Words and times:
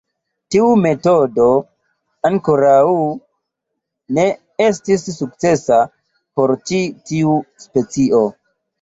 Tiu 0.53 0.69
metodo 0.85 1.45
ankoraŭ 2.31 2.81
ne 4.21 4.27
estis 4.71 5.07
sukcesa 5.21 5.81
por 5.91 6.59
ĉi 6.69 6.85
tiu 7.13 7.41
specio. 7.71 8.29